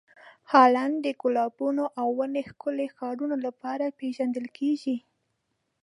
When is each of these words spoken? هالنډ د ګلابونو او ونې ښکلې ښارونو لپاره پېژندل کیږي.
هالنډ 0.51 0.95
د 1.05 1.07
ګلابونو 1.21 1.85
او 1.99 2.07
ونې 2.17 2.43
ښکلې 2.49 2.87
ښارونو 2.95 3.35
لپاره 3.45 3.95
پېژندل 3.99 4.45
کیږي. 4.57 4.97